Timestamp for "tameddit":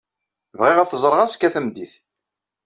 1.53-1.93